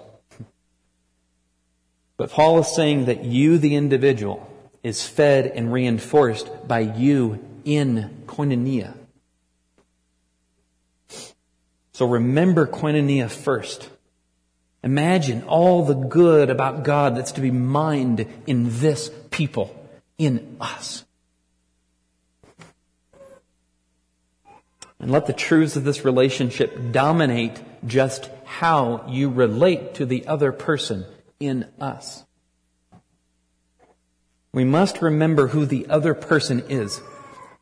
[2.16, 4.48] But Paul is saying that you, the individual,
[4.82, 8.94] is fed and reinforced by you in koinonia.
[11.92, 13.88] So remember koinonia first.
[14.82, 19.74] Imagine all the good about God that's to be mined in this people,
[20.18, 21.04] in us.
[24.98, 30.52] And let the truths of this relationship dominate just how you relate to the other
[30.52, 31.04] person
[31.40, 32.24] in us.
[34.52, 37.00] We must remember who the other person is.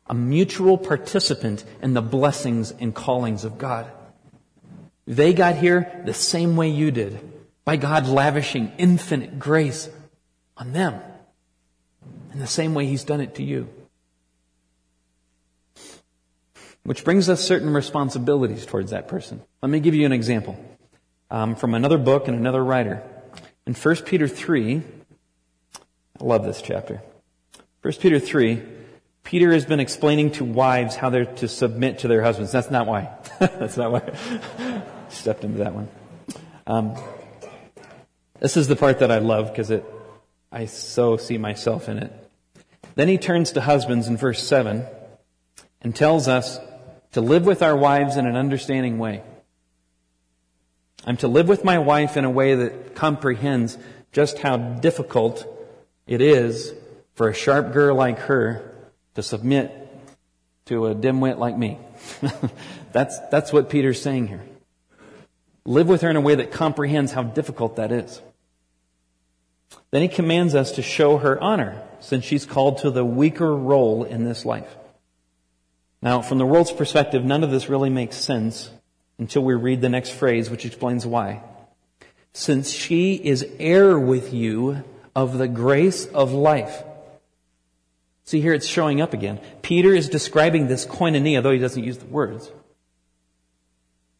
[0.07, 3.89] A mutual participant in the blessings and callings of God.
[5.07, 7.19] They got here the same way you did,
[7.63, 9.89] by God lavishing infinite grace
[10.57, 11.01] on them,
[12.33, 13.69] in the same way He's done it to you.
[16.83, 19.41] Which brings us certain responsibilities towards that person.
[19.61, 20.57] Let me give you an example
[21.29, 23.03] um, from another book and another writer.
[23.67, 24.81] In 1 Peter 3,
[26.19, 27.01] I love this chapter.
[27.83, 28.61] 1 Peter 3,
[29.23, 32.51] Peter has been explaining to wives how they're to submit to their husbands.
[32.51, 33.09] That's not why.
[33.39, 34.81] That's not why.
[35.09, 35.87] Stepped into that one.
[36.65, 36.95] Um,
[38.39, 39.85] this is the part that I love because it,
[40.51, 42.11] I so see myself in it.
[42.95, 44.85] Then he turns to husbands in verse 7
[45.81, 46.59] and tells us
[47.13, 49.23] to live with our wives in an understanding way.
[51.05, 53.77] I'm to live with my wife in a way that comprehends
[54.11, 55.45] just how difficult
[56.05, 56.73] it is
[57.15, 58.75] for a sharp girl like her
[59.15, 59.71] to submit
[60.65, 61.79] to a dimwit like me.
[62.91, 64.43] that's, that's what Peter's saying here.
[65.65, 68.21] Live with her in a way that comprehends how difficult that is.
[69.91, 74.03] Then he commands us to show her honor, since she's called to the weaker role
[74.03, 74.75] in this life.
[76.01, 78.71] Now, from the world's perspective, none of this really makes sense
[79.19, 81.43] until we read the next phrase, which explains why.
[82.33, 84.83] Since she is heir with you
[85.15, 86.83] of the grace of life.
[88.23, 89.39] See here it's showing up again.
[89.61, 92.49] Peter is describing this koinonia, though he doesn't use the words.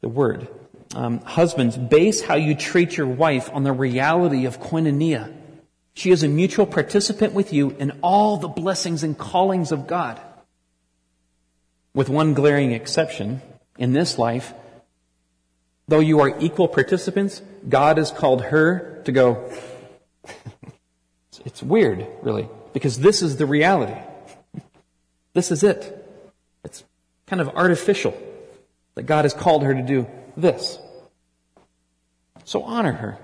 [0.01, 0.47] The word.
[0.93, 5.33] Um, husbands, base how you treat your wife on the reality of koinonia.
[5.93, 10.19] She is a mutual participant with you in all the blessings and callings of God.
[11.93, 13.41] With one glaring exception,
[13.77, 14.53] in this life,
[15.87, 19.51] though you are equal participants, God has called her to go.
[21.45, 23.99] it's weird, really, because this is the reality.
[25.33, 25.97] This is it.
[26.63, 26.83] It's
[27.27, 28.15] kind of artificial
[28.95, 30.77] that God has called her to do this.
[32.43, 33.17] So honor her.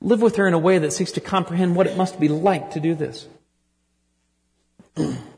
[0.00, 2.72] Live with her in a way that seeks to comprehend what it must be like
[2.72, 3.26] to do this.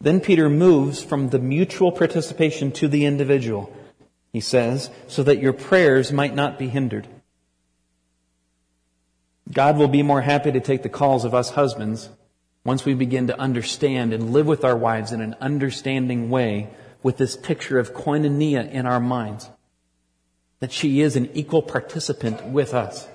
[0.00, 3.74] Then Peter moves from the mutual participation to the individual.
[4.32, 7.06] He says, so that your prayers might not be hindered.
[9.52, 12.08] God will be more happy to take the calls of us husbands
[12.64, 16.68] once we begin to understand and live with our wives in an understanding way
[17.02, 19.50] with this picture of koinonia in our minds.
[20.60, 23.08] That she is an equal participant with us.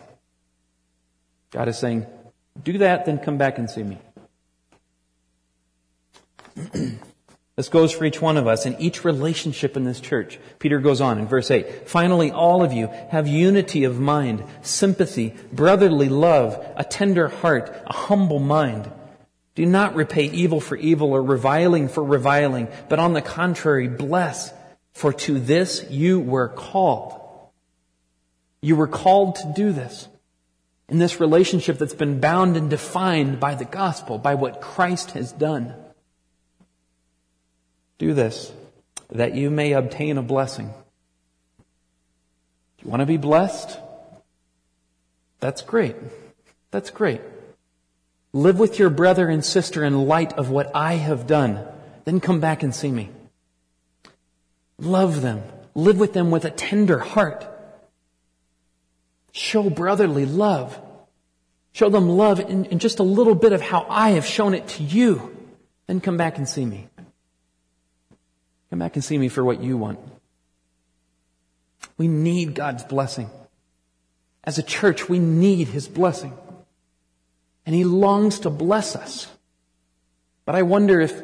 [1.51, 2.05] God is saying,
[2.63, 3.99] do that, then come back and see me.
[7.55, 10.39] This goes for each one of us in each relationship in this church.
[10.59, 11.87] Peter goes on in verse 8.
[11.87, 17.93] Finally, all of you have unity of mind, sympathy, brotherly love, a tender heart, a
[17.93, 18.91] humble mind.
[19.55, 24.53] Do not repay evil for evil or reviling for reviling, but on the contrary, bless,
[24.91, 27.21] for to this you were called.
[28.61, 30.09] You were called to do this.
[30.89, 35.31] In this relationship that's been bound and defined by the gospel, by what Christ has
[35.31, 35.73] done.
[37.97, 38.51] Do this
[39.11, 40.73] that you may obtain a blessing.
[42.83, 43.79] You want to be blessed?
[45.39, 45.95] That's great.
[46.71, 47.21] That's great.
[48.33, 51.65] Live with your brother and sister in light of what I have done.
[52.03, 53.09] Then come back and see me.
[54.77, 55.41] Love them.
[55.73, 57.47] Live with them with a tender heart.
[59.31, 60.79] Show brotherly love.
[61.73, 64.67] Show them love in, in just a little bit of how I have shown it
[64.69, 65.35] to you.
[65.87, 66.87] Then come back and see me.
[68.75, 69.99] Come back and see me for what you want.
[71.97, 73.29] We need God's blessing.
[74.43, 76.33] As a church, we need His blessing.
[77.65, 79.31] And He longs to bless us.
[80.43, 81.23] But I wonder if,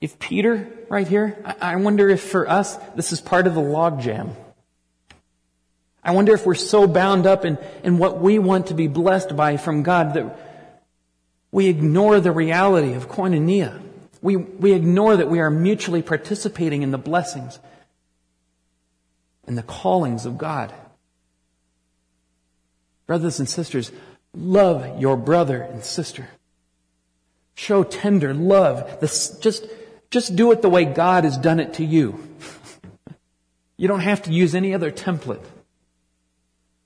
[0.00, 4.34] if Peter, right here, I, wonder if for us, this is part of the logjam.
[6.02, 9.36] I wonder if we're so bound up in, in what we want to be blessed
[9.36, 10.36] by from God that
[11.52, 13.80] we ignore the reality of koinonia.
[14.22, 17.58] We, we ignore that we are mutually participating in the blessings
[19.46, 20.72] and the callings of God.
[23.06, 23.90] Brothers and sisters,
[24.32, 26.28] love your brother and sister.
[27.54, 29.00] Show tender love.
[29.40, 29.68] Just,
[30.10, 32.18] just do it the way God has done it to you.
[33.78, 35.42] You don't have to use any other template.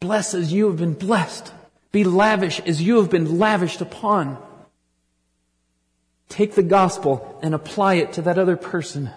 [0.01, 1.53] Bless as you have been blessed.
[1.93, 4.39] Be lavish as you have been lavished upon.
[6.29, 9.11] Take the gospel and apply it to that other person.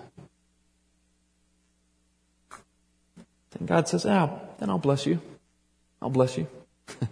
[3.51, 5.19] Then God says, ah, then I'll bless you.
[6.01, 6.47] I'll bless you.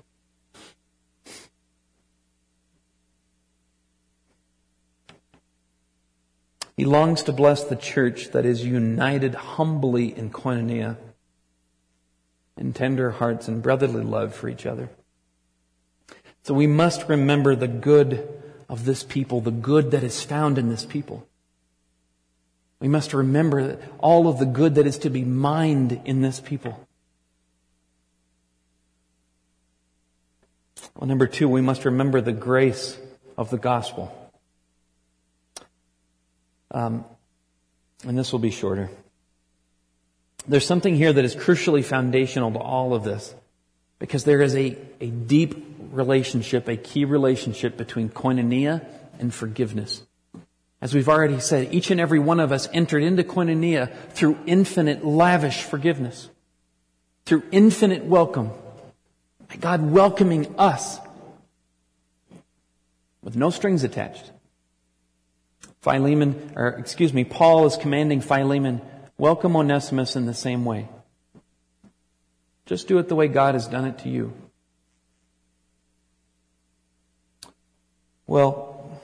[6.78, 10.96] he longs to bless the church that is united humbly in koinonia,
[12.56, 14.90] in tender hearts and brotherly love for each other.
[16.44, 20.70] So we must remember the good of this people, the good that is found in
[20.70, 21.28] this people.
[22.80, 26.80] We must remember all of the good that is to be mined in this people.
[30.96, 32.98] Well, number two, we must remember the grace
[33.38, 34.14] of the gospel.
[36.72, 37.06] Um,
[38.06, 38.90] and this will be shorter.
[40.48, 43.34] There's something here that is crucially foundational to all of this
[44.00, 48.86] because there is a, a deep relationship, a key relationship between koinonia
[49.20, 50.04] and forgiveness.
[50.82, 55.04] As we've already said, each and every one of us entered into koinonia through infinite,
[55.04, 56.30] lavish forgiveness,
[57.26, 58.52] through infinite welcome.
[59.60, 61.00] God welcoming us
[63.24, 64.32] with no strings attached.
[65.82, 68.82] Philemon, or excuse me, Paul is commanding Philemon,
[69.18, 70.90] welcome Onesimus in the same way.
[72.66, 74.34] Just do it the way God has done it to you.
[78.28, 79.00] Well,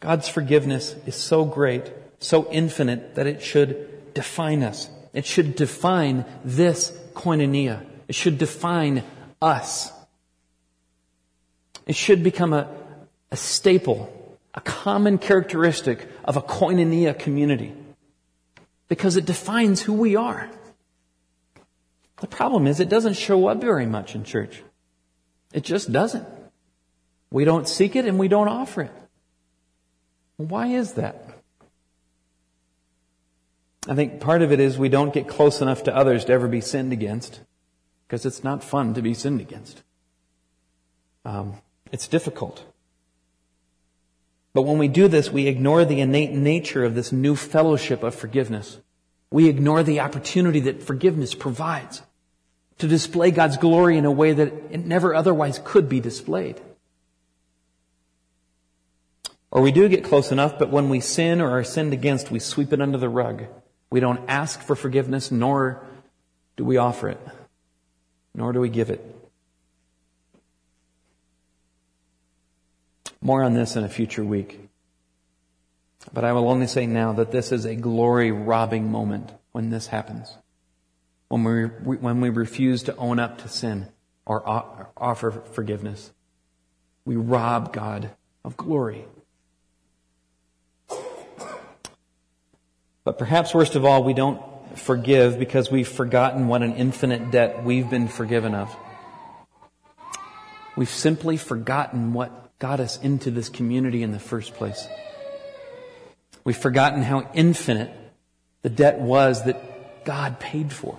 [0.00, 4.88] God's forgiveness is so great, so infinite, that it should define us.
[5.12, 7.84] It should define this koinonia.
[8.08, 9.04] It should define
[9.40, 9.92] us.
[11.86, 12.68] It should become a,
[13.30, 17.74] a staple, a common characteristic of a koinonia community.
[18.88, 20.50] Because it defines who we are.
[22.20, 24.62] The problem is it doesn't show up very much in church.
[25.52, 26.26] It just doesn't.
[27.34, 28.92] We don't seek it and we don't offer it.
[30.36, 31.30] Why is that?
[33.88, 36.46] I think part of it is we don't get close enough to others to ever
[36.46, 37.40] be sinned against
[38.06, 39.82] because it's not fun to be sinned against.
[41.24, 41.54] Um,
[41.90, 42.62] it's difficult.
[44.52, 48.14] But when we do this, we ignore the innate nature of this new fellowship of
[48.14, 48.78] forgiveness.
[49.32, 52.02] We ignore the opportunity that forgiveness provides
[52.78, 56.60] to display God's glory in a way that it never otherwise could be displayed.
[59.54, 62.40] Or we do get close enough, but when we sin or are sinned against, we
[62.40, 63.44] sweep it under the rug.
[63.88, 65.86] We don't ask for forgiveness, nor
[66.56, 67.20] do we offer it,
[68.34, 69.00] nor do we give it.
[73.22, 74.68] More on this in a future week.
[76.12, 79.86] But I will only say now that this is a glory robbing moment when this
[79.86, 80.36] happens.
[81.28, 83.86] When we, when we refuse to own up to sin
[84.26, 84.42] or
[84.96, 86.12] offer forgiveness.
[87.04, 88.10] We rob God
[88.44, 89.04] of glory.
[93.04, 94.40] But perhaps worst of all, we don't
[94.78, 98.74] forgive because we've forgotten what an infinite debt we've been forgiven of.
[100.74, 104.88] We've simply forgotten what got us into this community in the first place.
[106.44, 107.90] We've forgotten how infinite
[108.62, 110.98] the debt was that God paid for.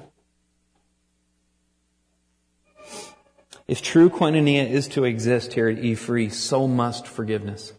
[3.67, 7.73] If true koinonia is to exist here at E Free, so must forgiveness.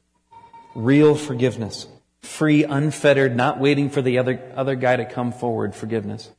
[0.75, 1.87] Real forgiveness.
[2.27, 6.31] Free, unfettered, not waiting for the other, other guy to come forward, forgiveness.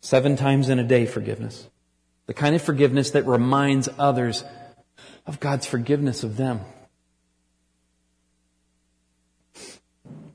[0.00, 1.68] Seven times in a day, forgiveness.
[2.26, 4.44] The kind of forgiveness that reminds others
[5.26, 6.60] of God's forgiveness of them.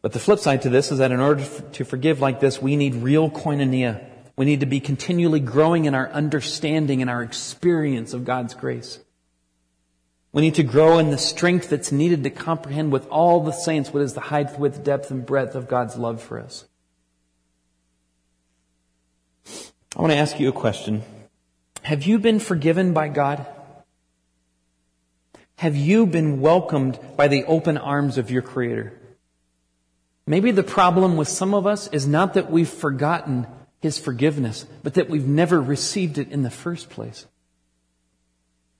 [0.01, 2.75] But the flip side to this is that in order to forgive like this, we
[2.75, 4.05] need real koinonia.
[4.35, 8.99] We need to be continually growing in our understanding and our experience of God's grace.
[10.35, 13.93] We need to grow in the strength that's needed to comprehend with all the saints
[13.93, 16.65] what is the height, width, depth, and breadth of God's love for us.
[19.95, 21.03] I want to ask you a question.
[21.83, 23.45] Have you been forgiven by God?
[25.59, 28.91] Have you been welcomed by the open arms of your Creator?
[30.27, 33.47] Maybe the problem with some of us is not that we've forgotten
[33.79, 37.25] His forgiveness, but that we've never received it in the first place.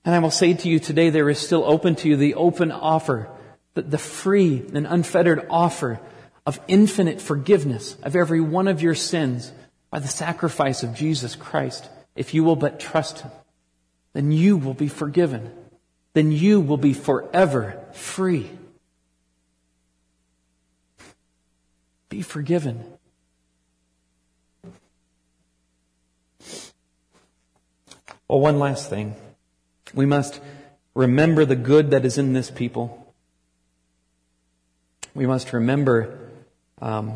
[0.06, 2.70] And I will say to you today, there is still open to you the open
[2.70, 3.28] offer,
[3.74, 5.98] the, the free and unfettered offer
[6.46, 9.50] of infinite forgiveness of every one of your sins
[9.90, 11.88] by the sacrifice of Jesus Christ.
[12.14, 13.32] If you will but trust Him,
[14.12, 15.50] then you will be forgiven.
[16.12, 18.48] Then you will be forever free.
[22.10, 22.84] Be forgiven.
[28.28, 29.16] Well, one last thing.
[29.94, 30.40] We must
[30.94, 33.14] remember the good that is in this people.
[35.14, 36.18] We must remember
[36.80, 37.14] um,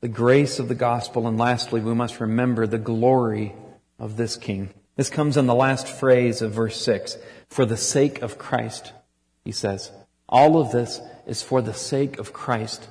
[0.00, 3.54] the grace of the gospel, and lastly, we must remember the glory
[3.98, 4.70] of this king.
[4.96, 7.16] This comes in the last phrase of verse 6.
[7.48, 8.92] For the sake of Christ,
[9.44, 9.90] he says.
[10.28, 12.88] All of this is for the sake of Christ.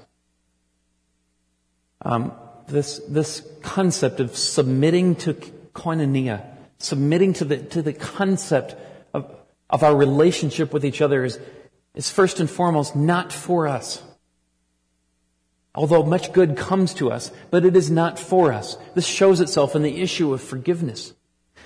[2.01, 2.33] Um,
[2.67, 5.33] this, this concept of submitting to
[5.73, 6.45] koinonia,
[6.83, 8.75] submitting to the, to the concept
[9.13, 9.33] of,
[9.69, 11.39] of our relationship with each other is,
[11.95, 14.01] is first and foremost not for us.
[15.75, 18.77] Although much good comes to us, but it is not for us.
[18.93, 21.13] This shows itself in the issue of forgiveness.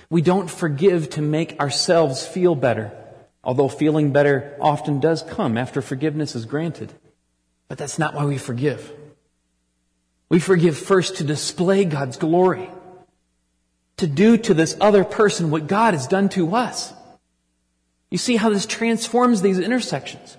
[0.08, 2.90] We don't forgive to make ourselves feel better,
[3.44, 6.92] although feeling better often does come after forgiveness is granted.
[7.68, 8.90] But that's not why we forgive.
[10.30, 12.70] We forgive first to display God's glory,
[13.98, 16.92] to do to this other person what God has done to us.
[18.10, 20.36] You see how this transforms these intersections.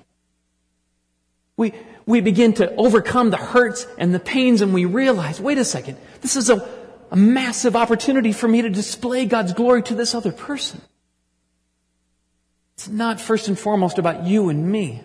[1.56, 1.74] We,
[2.06, 5.98] we begin to overcome the hurts and the pains and we realize, wait a second,
[6.22, 6.68] this is a,
[7.12, 10.82] a massive opportunity for me to display God's glory to this other person.
[12.76, 15.02] It's not first and foremost about you and me.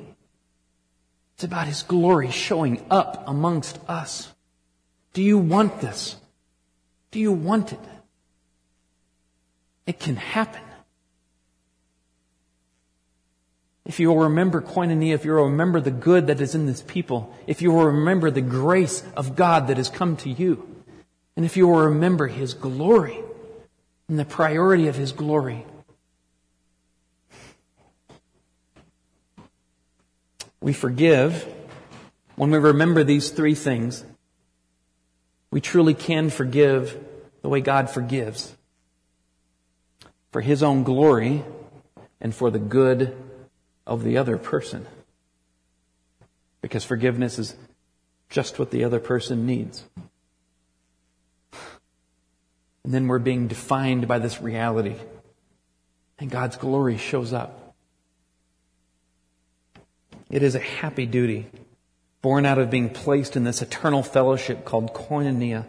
[1.34, 4.32] It's about His glory showing up amongst us.
[5.12, 6.16] Do you want this?
[7.10, 7.80] Do you want it?
[9.86, 10.62] It can happen.
[13.84, 16.80] If you will remember koinonia, if you will remember the good that is in this
[16.80, 20.66] people, if you will remember the grace of God that has come to you,
[21.36, 23.18] and if you will remember His glory
[24.08, 25.66] and the priority of His glory,
[30.62, 31.46] we forgive
[32.36, 34.02] when we remember these three things.
[35.50, 36.98] We truly can forgive
[37.42, 38.54] the way God forgives
[40.34, 41.44] for His own glory
[42.20, 43.16] and for the good
[43.86, 44.84] of the other person.
[46.60, 47.54] Because forgiveness is
[48.30, 49.84] just what the other person needs.
[52.82, 54.96] And then we're being defined by this reality.
[56.18, 57.76] And God's glory shows up.
[60.30, 61.46] It is a happy duty,
[62.22, 65.64] born out of being placed in this eternal fellowship called koinonia.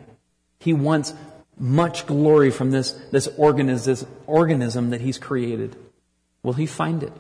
[0.58, 1.14] He wants
[1.58, 5.76] much glory from this, this organism, this organism that He's created.
[6.44, 7.14] Will He find it?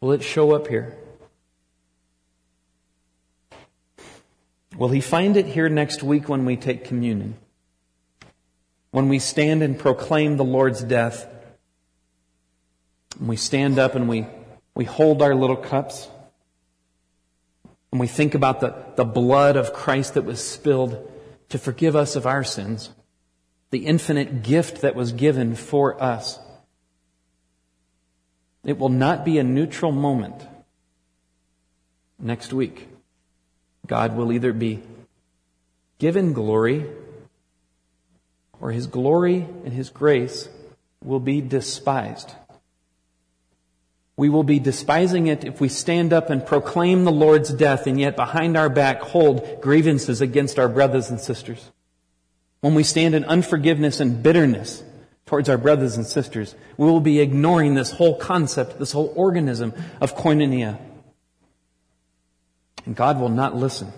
[0.00, 0.98] Will it show up here?
[4.76, 7.36] Will he find it here next week when we take communion?
[8.90, 11.26] When we stand and proclaim the Lord's death?
[13.18, 14.26] And we stand up and we,
[14.74, 16.08] we hold our little cups.
[17.92, 21.10] And we think about the, the blood of Christ that was spilled
[21.50, 22.90] to forgive us of our sins.
[23.70, 26.38] The infinite gift that was given for us.
[28.64, 30.46] It will not be a neutral moment
[32.18, 32.88] next week.
[33.86, 34.82] God will either be
[35.98, 36.86] given glory
[38.60, 40.48] or his glory and his grace
[41.02, 42.32] will be despised.
[44.16, 47.98] We will be despising it if we stand up and proclaim the Lord's death and
[48.00, 51.70] yet behind our back hold grievances against our brothers and sisters.
[52.64, 54.82] When we stand in unforgiveness and bitterness
[55.26, 56.54] towards our brothers and sisters.
[56.78, 60.78] We will be ignoring this whole concept, this whole organism of koinonia.
[62.86, 63.92] And God will not listen.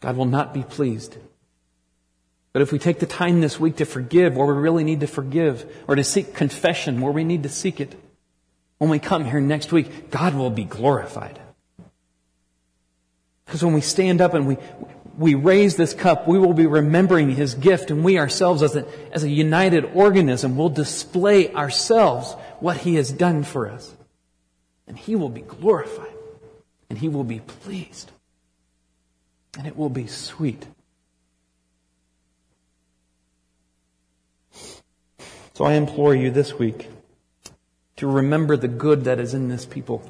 [0.00, 1.16] God will not be pleased.
[2.52, 5.06] But if we take the time this week to forgive where we really need to
[5.06, 7.98] forgive, or to seek confession where we need to seek it,
[8.76, 11.40] when we come here next week, God will be glorified.
[13.46, 14.58] Because when we stand up and we,
[15.18, 18.86] we raise this cup, we will be remembering His gift, and we ourselves, as a,
[19.12, 23.94] as a united organism, will display ourselves what He has done for us.
[24.86, 26.14] And He will be glorified,
[26.88, 28.10] and He will be pleased,
[29.56, 30.66] and it will be sweet.
[35.54, 36.88] So I implore you this week
[37.96, 40.02] to remember the good that is in this people.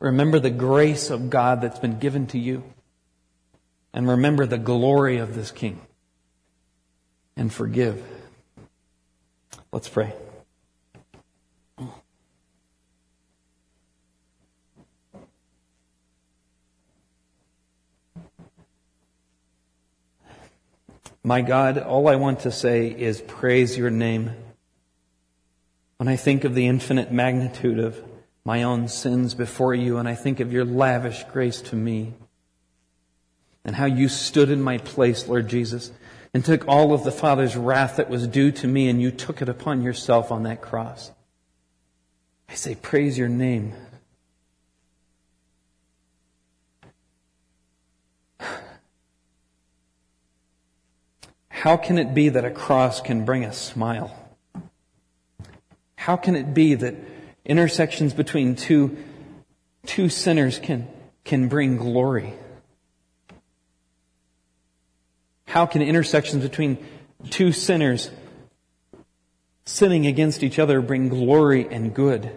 [0.00, 2.62] Remember the grace of God that's been given to you
[3.92, 5.80] and remember the glory of this King
[7.36, 8.02] and forgive.
[9.72, 10.12] Let's pray.
[21.22, 24.30] My God, all I want to say is praise your name.
[25.98, 28.02] When I think of the infinite magnitude of
[28.44, 32.14] my own sins before you and I think of your lavish grace to me,
[33.68, 35.92] and how you stood in my place, Lord Jesus,
[36.32, 39.42] and took all of the Father's wrath that was due to me and you took
[39.42, 41.10] it upon yourself on that cross.
[42.48, 43.74] I say, praise your name.
[51.50, 54.16] How can it be that a cross can bring a smile?
[55.94, 56.94] How can it be that
[57.44, 58.96] intersections between two,
[59.84, 60.88] two sinners can,
[61.22, 62.32] can bring glory?
[65.48, 66.76] How can intersections between
[67.30, 68.10] two sinners
[69.64, 72.36] sinning against each other bring glory and good?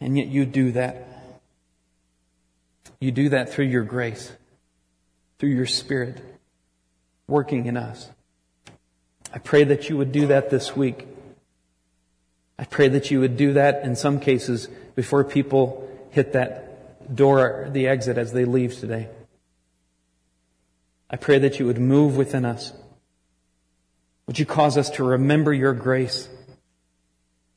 [0.00, 1.06] And yet you do that.
[2.98, 4.32] You do that through your grace,
[5.38, 6.20] through your spirit
[7.28, 8.10] working in us.
[9.32, 11.06] I pray that you would do that this week.
[12.58, 17.68] I pray that you would do that in some cases before people hit that door,
[17.70, 19.08] the exit as they leave today.
[21.12, 22.72] I pray that you would move within us.
[24.26, 26.28] Would you cause us to remember your grace,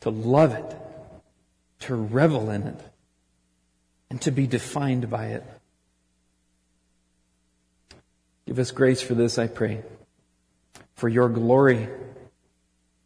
[0.01, 0.75] to love it,
[1.81, 2.79] to revel in it,
[4.09, 5.43] and to be defined by it?
[8.45, 9.83] Give us grace for this, I pray,
[10.95, 11.87] for your glory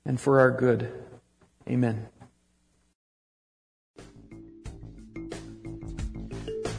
[0.06, 0.92] and for our good.
[1.70, 2.08] Amen.